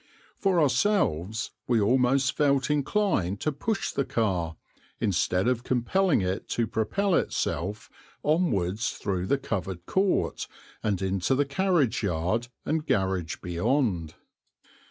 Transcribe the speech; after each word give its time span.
For 0.35 0.59
ourselves, 0.59 1.51
we 1.67 1.79
almost 1.79 2.35
felt 2.35 2.71
inclined 2.71 3.39
to 3.41 3.51
push 3.51 3.91
the 3.91 4.03
car, 4.03 4.55
instead 4.99 5.47
of 5.47 5.63
compelling 5.63 6.21
it 6.21 6.49
to 6.57 6.65
propel 6.65 7.13
itself, 7.13 7.87
onwards 8.23 8.93
through 8.97 9.27
the 9.27 9.37
covered 9.37 9.85
court 9.85 10.47
and 10.81 10.99
into 11.03 11.35
the 11.35 11.45
carriage 11.45 12.01
yard 12.01 12.47
and 12.65 12.83
garage 12.83 13.35
beyond. 13.43 14.15